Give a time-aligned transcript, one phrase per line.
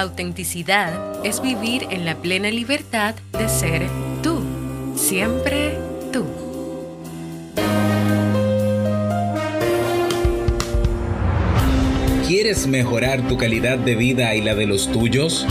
[0.00, 3.82] Autenticidad es vivir en la plena libertad de ser
[4.22, 4.40] tú,
[4.96, 5.76] siempre
[6.10, 6.24] tú.
[12.26, 15.46] ¿Quieres mejorar tu calidad de vida y la de los tuyos?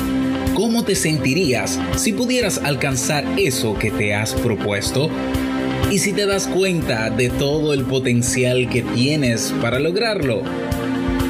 [0.56, 5.12] ¿Cómo te sentirías si pudieras alcanzar eso que te has propuesto?
[5.92, 10.42] ¿Y si te das cuenta de todo el potencial que tienes para lograrlo?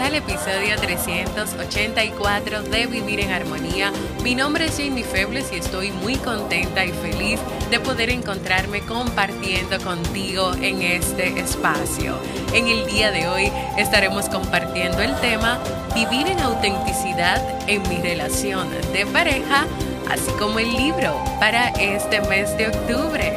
[0.00, 3.92] Al episodio 384 de Vivir en Armonía.
[4.22, 7.38] Mi nombre es Jamie Febles y estoy muy contenta y feliz
[7.70, 12.16] de poder encontrarme compartiendo contigo en este espacio.
[12.54, 15.58] En el día de hoy estaremos compartiendo el tema
[15.94, 19.66] Vivir en autenticidad en mi relación de pareja,
[20.10, 23.34] así como el libro para este mes de octubre.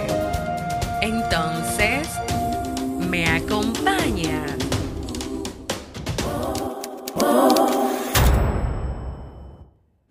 [1.01, 2.07] Entonces,
[3.09, 4.02] ¿me acompaña?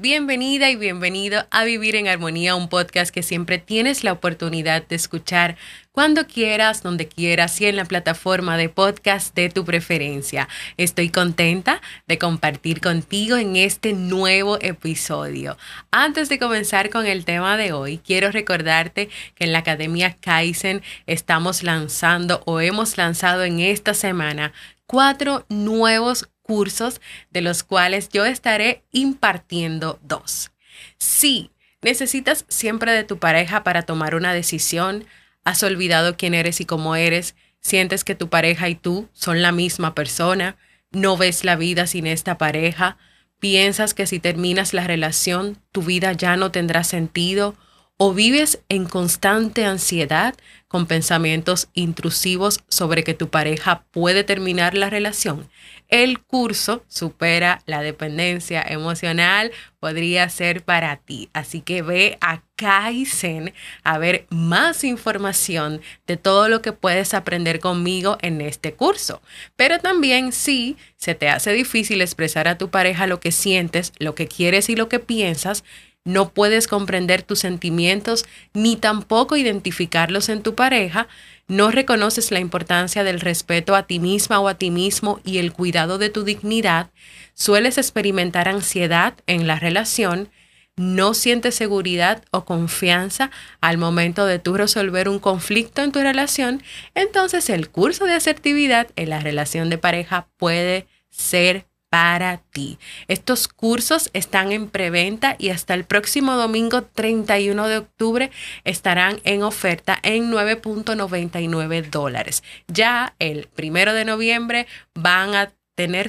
[0.02, 4.96] Bienvenida y bienvenido a Vivir en Armonía, un podcast que siempre tienes la oportunidad de
[4.96, 5.56] escuchar
[5.92, 10.48] cuando quieras, donde quieras y en la plataforma de podcast de tu preferencia.
[10.76, 15.56] Estoy contenta de compartir contigo en este nuevo episodio.
[15.92, 20.82] Antes de comenzar con el tema de hoy, quiero recordarte que en la Academia Kaizen
[21.06, 24.52] estamos lanzando o hemos lanzado en esta semana
[24.92, 30.50] cuatro nuevos cursos de los cuales yo estaré impartiendo dos.
[30.98, 35.04] Si necesitas siempre de tu pareja para tomar una decisión,
[35.44, 39.52] has olvidado quién eres y cómo eres, sientes que tu pareja y tú son la
[39.52, 40.56] misma persona,
[40.90, 42.98] no ves la vida sin esta pareja,
[43.38, 47.56] piensas que si terminas la relación tu vida ya no tendrá sentido,
[47.96, 50.34] o vives en constante ansiedad
[50.66, 55.48] con pensamientos intrusivos sobre que tu pareja puede terminar la relación,
[55.92, 61.28] el curso supera la dependencia emocional podría ser para ti.
[61.34, 63.52] Así que ve a Kaizen
[63.84, 69.20] a ver más información de todo lo que puedes aprender conmigo en este curso.
[69.54, 74.14] Pero también si se te hace difícil expresar a tu pareja lo que sientes, lo
[74.14, 75.62] que quieres y lo que piensas,
[76.04, 78.24] no puedes comprender tus sentimientos
[78.54, 81.06] ni tampoco identificarlos en tu pareja,
[81.48, 85.52] no reconoces la importancia del respeto a ti misma o a ti mismo y el
[85.52, 86.90] cuidado de tu dignidad,
[87.34, 90.30] sueles experimentar ansiedad en la relación,
[90.76, 93.30] no sientes seguridad o confianza
[93.60, 96.62] al momento de resolver un conflicto en tu relación,
[96.94, 102.78] entonces el curso de asertividad en la relación de pareja puede ser para ti.
[103.06, 108.30] Estos cursos están en preventa y hasta el próximo domingo 31 de octubre
[108.64, 112.42] estarán en oferta en 9.99 dólares.
[112.66, 115.52] Ya el primero de noviembre van a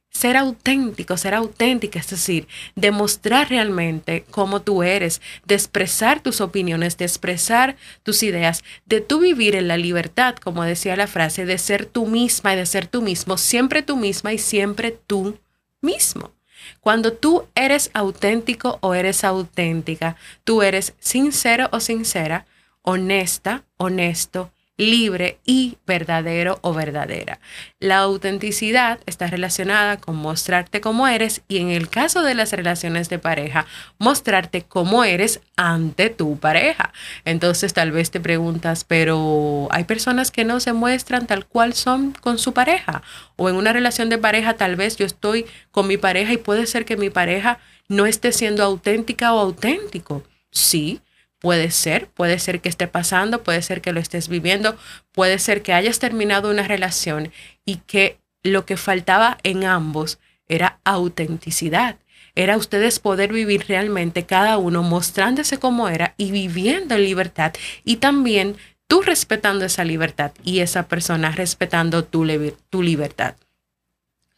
[0.09, 6.97] ser auténtico, ser auténtica, es decir, demostrar realmente cómo tú eres, de expresar tus opiniones,
[6.97, 11.57] de expresar tus ideas, de tú vivir en la libertad, como decía la frase, de
[11.57, 15.37] ser tú misma y de ser tú mismo, siempre tú misma y siempre tú
[15.81, 16.31] mismo.
[16.79, 20.15] Cuando tú eres auténtico o eres auténtica,
[20.45, 22.45] tú eres sincero o sincera,
[22.87, 27.41] honesta, honesto, libre y verdadero o verdadera.
[27.81, 33.09] La autenticidad está relacionada con mostrarte cómo eres y en el caso de las relaciones
[33.09, 33.65] de pareja,
[33.97, 36.93] mostrarte cómo eres ante tu pareja.
[37.25, 42.13] Entonces tal vez te preguntas, pero hay personas que no se muestran tal cual son
[42.13, 43.01] con su pareja
[43.35, 46.67] o en una relación de pareja tal vez yo estoy con mi pareja y puede
[46.67, 47.59] ser que mi pareja
[47.89, 50.23] no esté siendo auténtica o auténtico.
[50.51, 51.01] Sí,
[51.39, 54.75] Puede ser, puede ser que esté pasando, puede ser que lo estés viviendo,
[55.11, 57.31] puede ser que hayas terminado una relación
[57.63, 61.97] y que lo que faltaba en ambos era autenticidad.
[62.33, 67.97] Era ustedes poder vivir realmente cada uno mostrándose como era y viviendo en libertad y
[67.97, 68.55] también
[68.87, 72.25] tú respetando esa libertad y esa persona respetando tu,
[72.69, 73.35] tu libertad.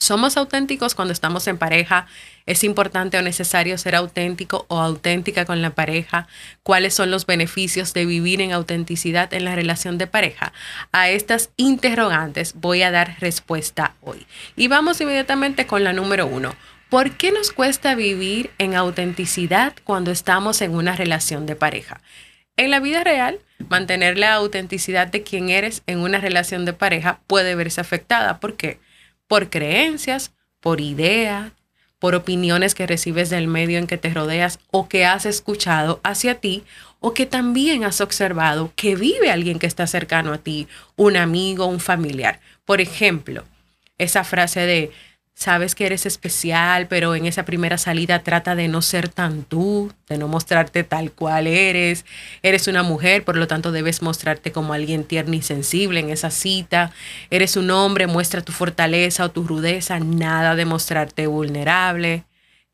[0.01, 2.07] Somos auténticos cuando estamos en pareja.
[2.45, 6.27] Es importante o necesario ser auténtico o auténtica con la pareja.
[6.63, 10.53] ¿Cuáles son los beneficios de vivir en autenticidad en la relación de pareja?
[10.93, 14.25] A estas interrogantes voy a dar respuesta hoy.
[14.55, 16.55] Y vamos inmediatamente con la número uno.
[16.89, 21.99] ¿Por qué nos cuesta vivir en autenticidad cuando estamos en una relación de pareja?
[22.55, 27.19] En la vida real, mantener la autenticidad de quien eres en una relación de pareja
[27.27, 28.39] puede verse afectada.
[28.39, 28.79] ¿Por qué?
[29.29, 31.53] Por creencias, por ideas,
[31.99, 36.35] por opiniones que recibes del medio en que te rodeas o que has escuchado hacia
[36.35, 36.63] ti
[36.99, 41.67] o que también has observado que vive alguien que está cercano a ti, un amigo,
[41.67, 42.39] un familiar.
[42.65, 43.43] Por ejemplo,
[43.99, 44.91] esa frase de
[45.39, 49.89] sabes que eres especial, pero en esa primera salida trata de no ser tan tú,
[50.09, 52.03] de no mostrarte tal cual eres.
[52.43, 56.29] Eres una mujer, por lo tanto debes mostrarte como alguien tierno y sensible en esa
[56.29, 56.91] cita.
[57.29, 62.25] Eres un hombre, muestra tu fortaleza o tu rudeza, nada de mostrarte vulnerable.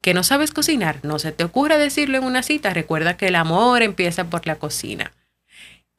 [0.01, 3.35] Que no sabes cocinar, no se te ocurra decirlo en una cita, recuerda que el
[3.35, 5.11] amor empieza por la cocina.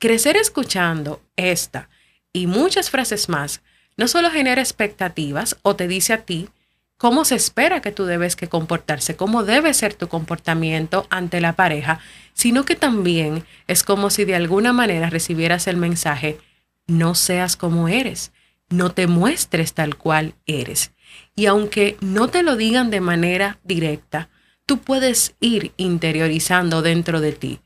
[0.00, 1.88] Crecer escuchando esta
[2.32, 3.62] y muchas frases más
[3.96, 6.48] no solo genera expectativas o te dice a ti
[6.96, 11.54] cómo se espera que tú debes que comportarse, cómo debe ser tu comportamiento ante la
[11.54, 12.00] pareja,
[12.34, 16.38] sino que también es como si de alguna manera recibieras el mensaje,
[16.86, 18.32] no seas como eres,
[18.68, 20.92] no te muestres tal cual eres.
[21.34, 24.28] Y aunque no te lo digan de manera directa,
[24.64, 27.60] tú puedes ir interiorizando dentro de ti.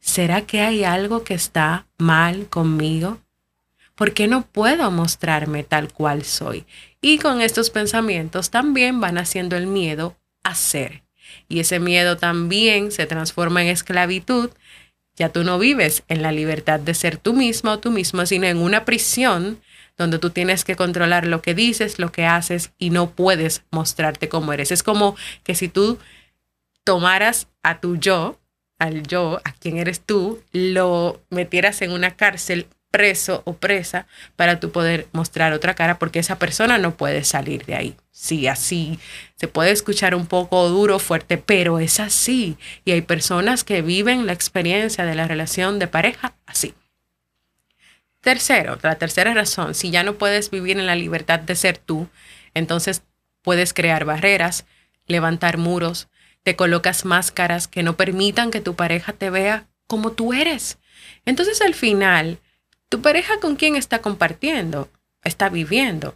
[0.00, 3.20] ¿Será que hay algo que está mal conmigo?
[3.94, 6.66] ¿Por qué no puedo mostrarme tal cual soy?
[7.02, 11.02] Y con estos pensamientos también van haciendo el miedo a ser.
[11.48, 14.50] Y ese miedo también se transforma en esclavitud.
[15.16, 18.46] Ya tú no vives en la libertad de ser tú mismo o tú mismo, sino
[18.46, 19.60] en una prisión
[19.98, 24.28] donde tú tienes que controlar lo que dices, lo que haces y no puedes mostrarte
[24.28, 24.70] como eres.
[24.70, 25.98] Es como que si tú
[26.84, 28.38] tomaras a tu yo,
[28.78, 34.06] al yo, a quien eres tú, lo metieras en una cárcel preso o presa
[34.36, 37.96] para tú poder mostrar otra cara porque esa persona no puede salir de ahí.
[38.12, 39.00] Sí, así
[39.34, 42.56] se puede escuchar un poco duro, fuerte, pero es así.
[42.84, 46.74] Y hay personas que viven la experiencia de la relación de pareja así.
[48.20, 52.08] Tercero, la tercera razón, si ya no puedes vivir en la libertad de ser tú,
[52.54, 53.02] entonces
[53.42, 54.64] puedes crear barreras,
[55.08, 56.08] levantar muros,
[56.44, 60.78] te colocas máscaras que no permitan que tu pareja te vea como tú eres.
[61.24, 62.38] Entonces al final,
[62.92, 64.90] ¿Tu pareja con quién está compartiendo?
[65.24, 66.14] ¿Está viviendo?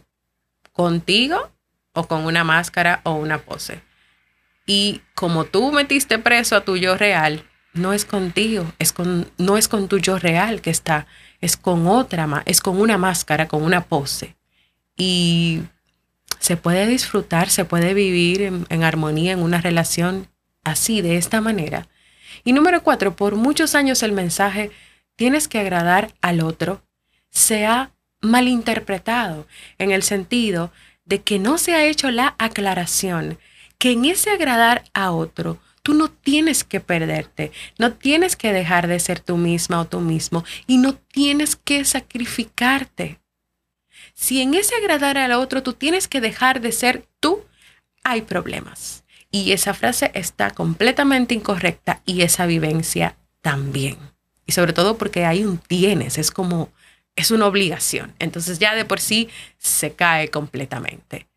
[0.73, 1.49] ¿Contigo
[1.93, 3.81] o con una máscara o una pose?
[4.67, 7.43] Y como tú metiste preso a tu yo real,
[7.73, 11.07] no es contigo, es con, no es con tu yo real que está,
[11.41, 14.35] es con otra, es con una máscara, con una pose.
[14.95, 15.63] Y
[16.37, 20.27] se puede disfrutar, se puede vivir en, en armonía en una relación
[20.63, 21.87] así, de esta manera.
[22.43, 24.69] Y número cuatro, por muchos años el mensaje
[25.17, 26.81] tienes que agradar al otro,
[27.29, 29.45] se ha malinterpretado
[29.77, 30.71] en el sentido
[31.03, 33.37] de que no se ha hecho la aclaración
[33.77, 38.87] que en ese agradar a otro, tú no tienes que perderte, no tienes que dejar
[38.87, 43.19] de ser tú misma o tú mismo y no tienes que sacrificarte.
[44.13, 47.45] Si en ese agradar al otro tú tienes que dejar de ser tú,
[48.03, 49.03] hay problemas.
[49.29, 54.16] Y esa frase está completamente incorrecta y esa vivencia también.
[54.47, 56.69] Y sobre todo porque hay un tienes, es como,
[57.15, 58.15] es una obligación.
[58.17, 61.27] Entonces ya de por sí se cae completamente.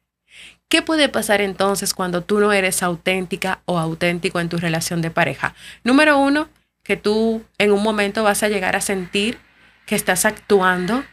[0.68, 5.10] ¿Qué puede pasar entonces cuando tú no eres auténtica o auténtico en tu relación de
[5.10, 5.54] pareja?
[5.82, 6.48] Número uno,
[6.84, 9.38] que tú en un momento vas a llegar a sentir
[9.84, 11.04] que estás actuando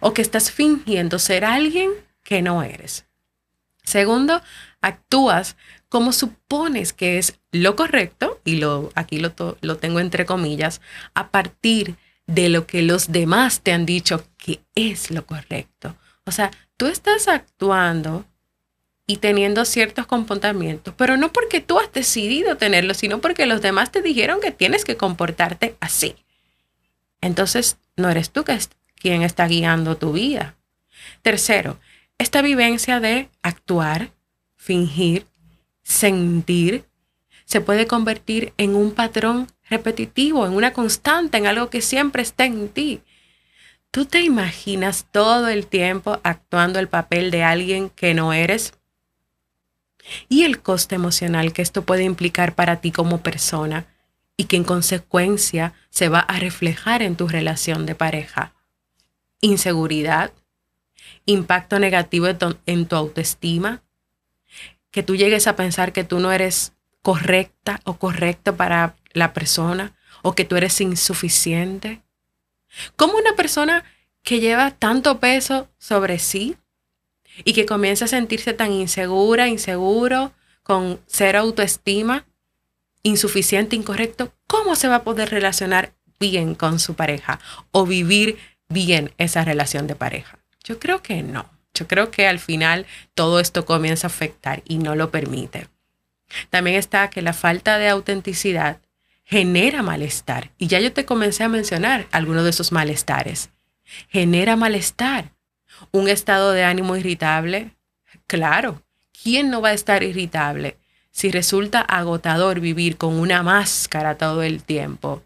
[0.00, 1.90] o que estás fingiendo ser alguien
[2.22, 3.06] que no eres.
[3.84, 4.40] Segundo,
[4.80, 5.56] actúas
[5.88, 10.80] como supones que es lo correcto, y lo, aquí lo, lo tengo entre comillas,
[11.14, 11.96] a partir
[12.26, 15.96] de lo que los demás te han dicho que es lo correcto.
[16.24, 18.24] O sea, tú estás actuando
[19.06, 23.90] y teniendo ciertos comportamientos, pero no porque tú has decidido tenerlos, sino porque los demás
[23.90, 26.14] te dijeron que tienes que comportarte así.
[27.20, 28.44] Entonces, no eres tú
[28.96, 30.56] quien está guiando tu vida.
[31.22, 31.78] Tercero,
[32.22, 34.12] esta vivencia de actuar,
[34.56, 35.26] fingir,
[35.82, 36.84] sentir,
[37.44, 42.44] se puede convertir en un patrón repetitivo, en una constante, en algo que siempre está
[42.44, 43.02] en ti.
[43.90, 48.72] ¿Tú te imaginas todo el tiempo actuando el papel de alguien que no eres?
[50.28, 53.86] Y el coste emocional que esto puede implicar para ti como persona
[54.36, 58.54] y que en consecuencia se va a reflejar en tu relación de pareja.
[59.40, 60.32] Inseguridad,
[61.26, 62.26] impacto negativo
[62.66, 63.82] en tu, autoestima,
[64.90, 69.96] que tú llegues a pensar que tú no eres correcta o correcto para la persona
[70.22, 72.02] o que tú eres insuficiente.
[72.96, 73.84] ¿Cómo una persona
[74.22, 76.56] que lleva tanto peso sobre sí
[77.44, 80.32] y que comienza a sentirse tan insegura, inseguro,
[80.62, 82.26] con cero autoestima,
[83.02, 87.40] insuficiente, incorrecto, ¿cómo se va a poder relacionar bien con su pareja
[87.72, 90.41] o vivir bien esa relación de pareja?
[90.64, 91.50] Yo creo que no.
[91.74, 95.68] Yo creo que al final todo esto comienza a afectar y no lo permite.
[96.50, 98.80] También está que la falta de autenticidad
[99.24, 100.50] genera malestar.
[100.58, 103.50] Y ya yo te comencé a mencionar algunos de esos malestares.
[104.08, 105.32] Genera malestar.
[105.90, 107.70] Un estado de ánimo irritable.
[108.26, 108.82] Claro,
[109.22, 110.76] ¿quién no va a estar irritable
[111.10, 115.22] si resulta agotador vivir con una máscara todo el tiempo?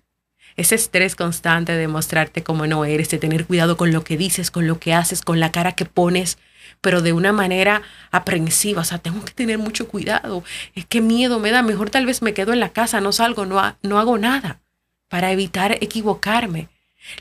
[0.57, 4.51] Ese estrés constante de mostrarte como no eres, de tener cuidado con lo que dices,
[4.51, 6.39] con lo que haces, con la cara que pones,
[6.81, 8.81] pero de una manera aprensiva.
[8.81, 10.45] O sea, tengo que tener mucho cuidado.
[10.75, 11.63] Es que miedo me da.
[11.63, 14.61] Mejor tal vez me quedo en la casa, no salgo, no, no hago nada
[15.09, 16.69] para evitar equivocarme.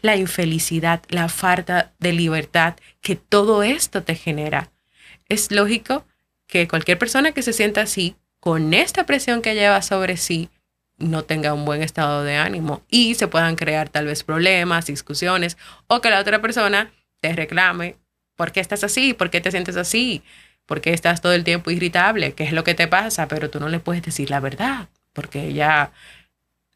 [0.01, 4.71] La infelicidad, la falta de libertad que todo esto te genera.
[5.29, 6.05] Es lógico
[6.47, 10.49] que cualquier persona que se sienta así, con esta presión que lleva sobre sí,
[10.97, 15.57] no tenga un buen estado de ánimo y se puedan crear tal vez problemas, discusiones
[15.87, 17.97] o que la otra persona te reclame,
[18.35, 19.13] ¿por qué estás así?
[19.13, 20.23] ¿Por qué te sientes así?
[20.65, 22.33] ¿Por qué estás todo el tiempo irritable?
[22.33, 23.27] ¿Qué es lo que te pasa?
[23.27, 25.91] Pero tú no le puedes decir la verdad, porque ya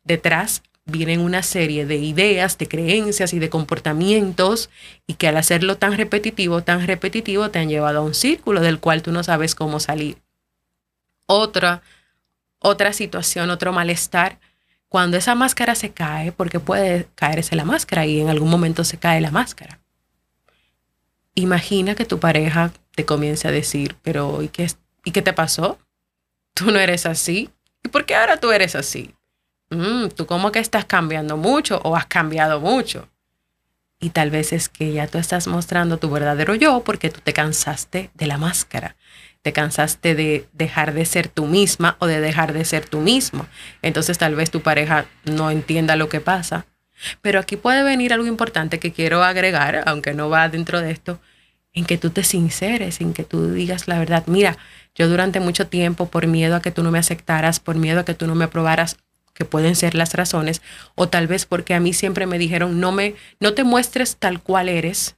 [0.03, 4.69] detrás vienen una serie de ideas, de creencias y de comportamientos
[5.07, 8.79] y que al hacerlo tan repetitivo, tan repetitivo, te han llevado a un círculo del
[8.79, 10.17] cual tú no sabes cómo salir.
[11.25, 11.83] Otra
[12.59, 14.39] otra situación, otro malestar,
[14.89, 18.97] cuando esa máscara se cae, porque puede caerse la máscara y en algún momento se
[18.97, 19.79] cae la máscara.
[21.35, 24.69] Imagina que tu pareja te comience a decir, pero ¿y qué,
[25.05, 25.79] ¿y qué te pasó?
[26.53, 27.49] Tú no eres así.
[27.83, 29.13] ¿Y por qué ahora tú eres así?
[29.69, 33.07] Mm, tú como que estás cambiando mucho o has cambiado mucho.
[34.01, 37.33] Y tal vez es que ya tú estás mostrando tu verdadero yo porque tú te
[37.33, 38.95] cansaste de la máscara
[39.41, 43.47] te cansaste de dejar de ser tú misma o de dejar de ser tú mismo.
[43.81, 46.65] Entonces tal vez tu pareja no entienda lo que pasa.
[47.21, 51.19] Pero aquí puede venir algo importante que quiero agregar, aunque no va dentro de esto,
[51.73, 54.23] en que tú te sinceres, en que tú digas la verdad.
[54.27, 54.57] Mira,
[54.95, 58.05] yo durante mucho tiempo, por miedo a que tú no me aceptaras, por miedo a
[58.05, 58.97] que tú no me aprobaras,
[59.33, 60.61] que pueden ser las razones,
[60.95, 64.41] o tal vez porque a mí siempre me dijeron, no me, no te muestres tal
[64.41, 65.15] cual eres,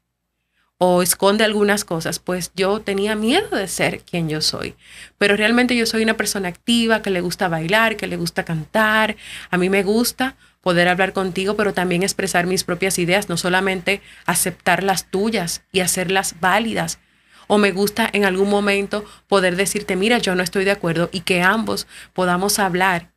[0.83, 4.73] o esconde algunas cosas, pues yo tenía miedo de ser quien yo soy.
[5.19, 9.15] Pero realmente yo soy una persona activa, que le gusta bailar, que le gusta cantar.
[9.51, 14.01] A mí me gusta poder hablar contigo, pero también expresar mis propias ideas, no solamente
[14.25, 16.97] aceptar las tuyas y hacerlas válidas.
[17.45, 21.21] O me gusta en algún momento poder decirte, mira, yo no estoy de acuerdo y
[21.21, 23.11] que ambos podamos hablar,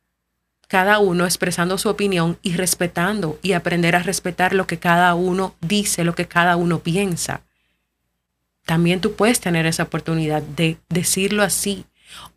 [0.67, 5.55] cada uno expresando su opinión y respetando y aprender a respetar lo que cada uno
[5.61, 7.41] dice, lo que cada uno piensa
[8.65, 11.85] también tú puedes tener esa oportunidad de decirlo así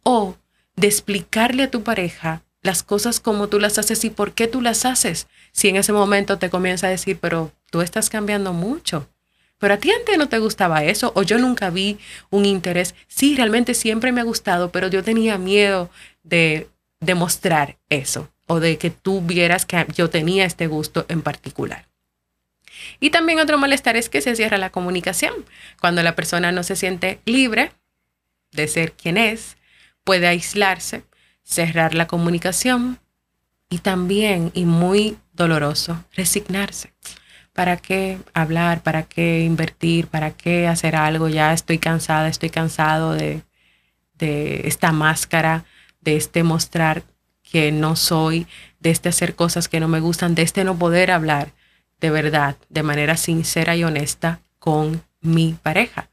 [0.03, 0.37] o
[0.77, 4.61] de explicarle a tu pareja las cosas como tú las haces y por qué tú
[4.61, 5.27] las haces.
[5.53, 9.09] Si en ese momento te comienza a decir, pero tú estás cambiando mucho,
[9.59, 11.99] pero a ti antes no te gustaba eso o yo nunca vi
[12.31, 12.95] un interés.
[13.09, 15.91] Sí, realmente siempre me ha gustado, pero yo tenía miedo
[16.23, 16.69] de
[17.01, 21.88] demostrar eso o de que tú vieras que yo tenía este gusto en particular.
[23.01, 25.33] Y también otro malestar es que se cierra la comunicación.
[25.81, 27.73] Cuando la persona no se siente libre
[28.53, 29.57] de ser quien es,
[30.05, 31.05] puede aislarse,
[31.43, 32.99] cerrar la comunicación
[33.71, 36.93] y también, y muy doloroso, resignarse.
[37.53, 38.83] ¿Para qué hablar?
[38.83, 40.07] ¿Para qué invertir?
[40.07, 41.29] ¿Para qué hacer algo?
[41.29, 43.43] Ya estoy cansada, estoy cansado de,
[44.15, 45.65] de esta máscara,
[46.01, 47.03] de este mostrar
[47.43, 48.47] que no soy,
[48.81, 51.53] de este hacer cosas que no me gustan, de este no poder hablar
[52.01, 56.11] de verdad, de manera sincera y honesta con mi pareja.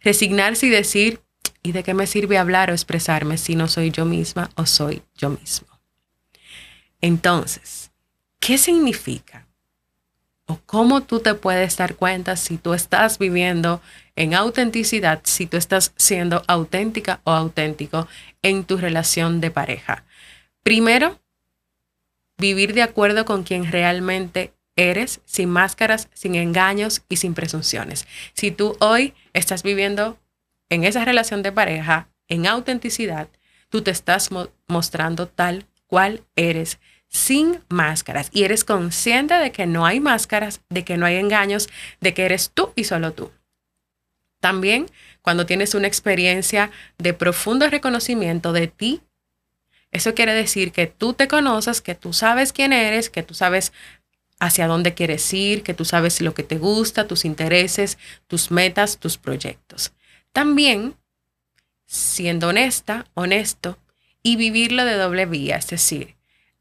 [0.00, 1.20] Resignarse y decir,
[1.62, 5.02] ¿y de qué me sirve hablar o expresarme si no soy yo misma o soy
[5.16, 5.68] yo mismo?
[7.00, 7.90] Entonces,
[8.38, 9.46] ¿qué significa?
[10.46, 13.80] ¿O cómo tú te puedes dar cuenta si tú estás viviendo
[14.14, 18.06] en autenticidad, si tú estás siendo auténtica o auténtico
[18.42, 20.04] en tu relación de pareja?
[20.62, 21.18] Primero,
[22.36, 28.06] vivir de acuerdo con quien realmente eres, sin máscaras, sin engaños y sin presunciones.
[28.32, 30.18] Si tú hoy estás viviendo
[30.68, 33.28] en esa relación de pareja, en autenticidad,
[33.68, 34.30] tú te estás
[34.66, 36.78] mostrando tal cual eres,
[37.08, 38.28] sin máscaras.
[38.32, 41.68] Y eres consciente de que no hay máscaras, de que no hay engaños,
[42.00, 43.30] de que eres tú y solo tú.
[44.40, 44.86] También
[45.22, 49.00] cuando tienes una experiencia de profundo reconocimiento de ti,
[49.90, 53.72] eso quiere decir que tú te conoces, que tú sabes quién eres, que tú sabes
[54.44, 58.98] hacia dónde quieres ir, que tú sabes lo que te gusta, tus intereses, tus metas,
[58.98, 59.92] tus proyectos.
[60.32, 60.96] También,
[61.86, 63.78] siendo honesta, honesto,
[64.22, 66.16] y vivirlo de doble vía, es decir,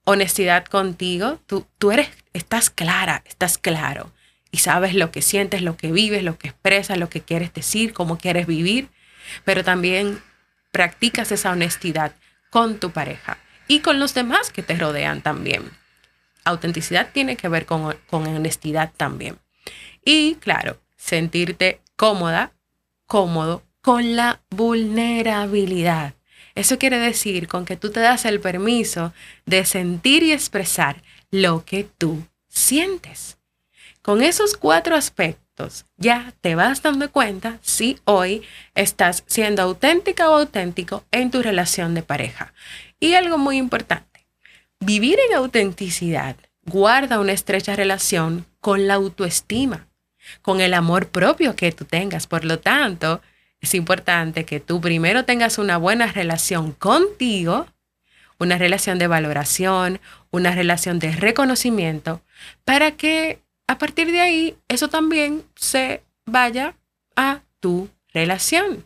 [0.06, 4.12] honestidad contigo, tú, tú eres, estás clara, estás claro,
[4.52, 7.94] y sabes lo que sientes, lo que vives, lo que expresas, lo que quieres decir,
[7.94, 8.90] cómo quieres vivir,
[9.44, 10.22] pero también
[10.72, 12.14] practicas esa honestidad
[12.50, 15.83] con tu pareja y con los demás que te rodean también
[16.44, 19.40] autenticidad tiene que ver con, honestidad también.
[20.04, 22.54] Y claro, sentirte cómoda,
[23.06, 26.14] cómodo con la vulnerabilidad.
[26.56, 29.14] Eso quiere decir con que tú te das el permiso
[29.46, 31.02] de sentir y expresar
[31.32, 33.38] lo que tú sientes.
[34.02, 38.44] Con esos cuatro aspectos ya te vas dando cuenta si hoy
[38.76, 42.54] estás siendo auténtica o auténtico en tu relación de pareja.
[43.00, 44.13] Y algo muy importante,
[44.86, 49.88] Vivir en autenticidad guarda una estrecha relación con la autoestima,
[50.42, 52.28] con el amor propio que tú tengas.
[52.28, 53.22] Por lo tanto,
[53.62, 57.66] es importante que tú primero tengas una buena relación contigo,
[58.40, 62.22] una relación de valoración, una relación de reconocimiento,
[62.66, 66.76] para que a partir de ahí eso también se vaya
[67.16, 68.86] a tu relación.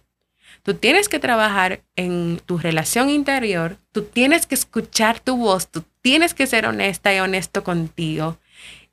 [0.67, 5.85] Tú tienes que trabajar en tu relación interior, tú tienes que escuchar tu voz, tú
[6.01, 8.37] tienes que ser honesta y honesto contigo.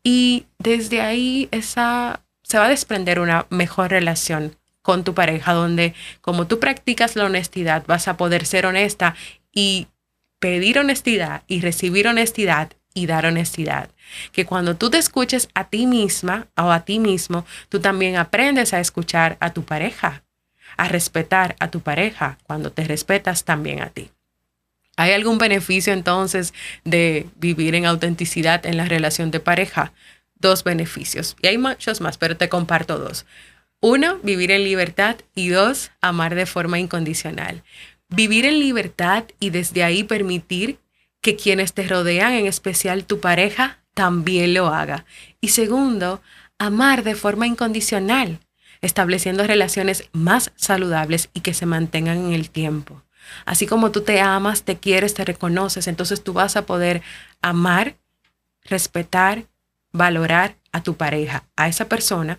[0.04, 5.94] Y desde ahí esa, se va a desprender una mejor relación con tu pareja, donde
[6.20, 9.16] como tú practicas la honestidad, vas a poder ser honesta
[9.52, 9.88] y
[10.38, 13.90] pedir honestidad y recibir honestidad y dar honestidad.
[14.30, 18.72] Que cuando tú te escuches a ti misma o a ti mismo, tú también aprendes
[18.72, 20.22] a escuchar a tu pareja
[20.76, 24.10] a respetar a tu pareja cuando te respetas también a ti.
[24.96, 29.92] ¿Hay algún beneficio entonces de vivir en autenticidad en la relación de pareja?
[30.36, 31.36] Dos beneficios.
[31.42, 33.26] Y hay muchos más, pero te comparto dos.
[33.80, 37.62] Uno, vivir en libertad y dos, amar de forma incondicional.
[38.08, 40.78] Vivir en libertad y desde ahí permitir
[41.20, 45.04] que quienes te rodean, en especial tu pareja, también lo haga.
[45.40, 46.22] Y segundo,
[46.58, 48.38] amar de forma incondicional
[48.84, 53.02] estableciendo relaciones más saludables y que se mantengan en el tiempo.
[53.46, 57.02] Así como tú te amas, te quieres, te reconoces, entonces tú vas a poder
[57.40, 57.96] amar,
[58.62, 59.44] respetar,
[59.92, 62.38] valorar a tu pareja, a esa persona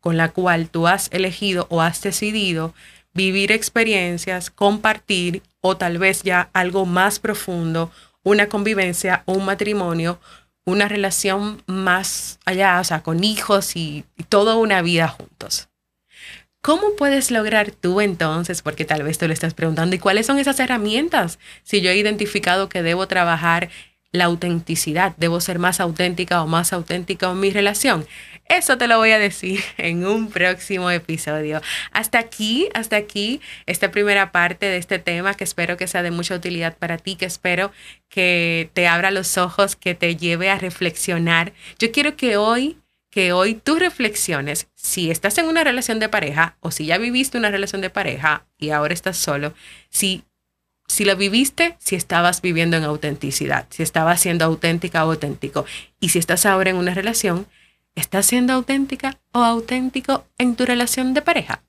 [0.00, 2.74] con la cual tú has elegido o has decidido
[3.14, 7.90] vivir experiencias, compartir o tal vez ya algo más profundo,
[8.22, 10.20] una convivencia, un matrimonio,
[10.64, 15.67] una relación más allá, o sea, con hijos y, y toda una vida juntos.
[16.60, 18.62] ¿Cómo puedes lograr tú entonces?
[18.62, 21.38] Porque tal vez te lo estás preguntando, ¿y cuáles son esas herramientas?
[21.62, 23.70] Si yo he identificado que debo trabajar
[24.10, 28.06] la autenticidad, debo ser más auténtica o más auténtica en mi relación.
[28.48, 31.60] Eso te lo voy a decir en un próximo episodio.
[31.92, 36.10] Hasta aquí, hasta aquí, esta primera parte de este tema que espero que sea de
[36.10, 37.70] mucha utilidad para ti, que espero
[38.08, 41.52] que te abra los ojos, que te lleve a reflexionar.
[41.78, 42.78] Yo quiero que hoy
[43.10, 47.38] que hoy tú reflexiones si estás en una relación de pareja o si ya viviste
[47.38, 49.54] una relación de pareja y ahora estás solo,
[49.88, 50.24] si,
[50.86, 55.64] si lo viviste, si estabas viviendo en autenticidad, si estabas siendo auténtica o auténtico.
[56.00, 57.46] Y si estás ahora en una relación,
[57.94, 61.62] ¿estás siendo auténtica o auténtico en tu relación de pareja?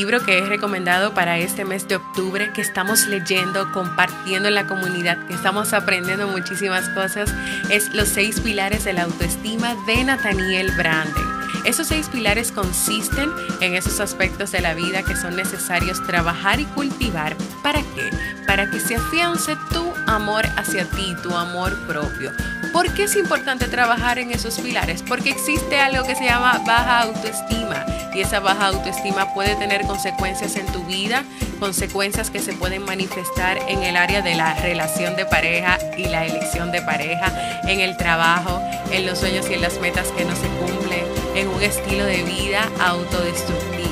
[0.00, 4.66] Libro que es recomendado para este mes de octubre, que estamos leyendo, compartiendo en la
[4.66, 7.30] comunidad, que estamos aprendiendo muchísimas cosas,
[7.68, 11.22] es Los seis pilares de la autoestima de Nathaniel Branden.
[11.66, 16.64] Esos seis pilares consisten en esos aspectos de la vida que son necesarios trabajar y
[16.64, 17.36] cultivar.
[17.62, 18.08] ¿Para qué?
[18.46, 22.32] Para que se afiance tu amor hacia ti, tu amor propio.
[22.72, 25.02] ¿Por qué es importante trabajar en esos pilares?
[25.02, 30.56] Porque existe algo que se llama baja autoestima y esa baja autoestima puede tener consecuencias
[30.56, 31.24] en tu vida,
[31.58, 36.26] consecuencias que se pueden manifestar en el área de la relación de pareja y la
[36.26, 40.34] elección de pareja, en el trabajo, en los sueños y en las metas que no
[40.34, 43.90] se cumplen, en un estilo de vida autodestructivo.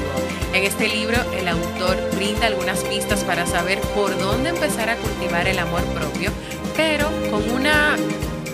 [0.53, 5.47] En este libro el autor brinda algunas pistas para saber por dónde empezar a cultivar
[5.47, 6.33] el amor propio,
[6.77, 7.97] pero con una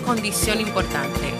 [0.05, 1.33] condición importante,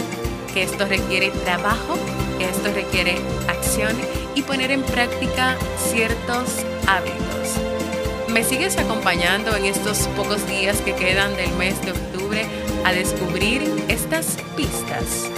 [0.54, 1.98] que esto requiere trabajo
[2.40, 3.18] esto requiere
[3.48, 3.96] acción
[4.36, 7.56] y poner en práctica ciertos hábitos.
[8.28, 12.46] ¿Me sigues acompañando en estos pocos días que quedan del mes de octubre
[12.84, 15.30] a descubrir estas pistas?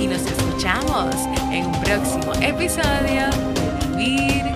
[0.00, 1.14] Y nos escuchamos
[1.50, 3.26] en un próximo episodio
[3.96, 4.47] de Vivir